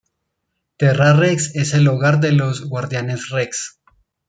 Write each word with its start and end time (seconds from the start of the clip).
Terra 0.77 1.13
Rex 1.13 1.51
es 1.53 1.75
el 1.75 1.87
hogar 1.87 2.19
de 2.21 2.31
los 2.31 2.61
Guardianes 2.67 3.29
Rex. 3.29 3.79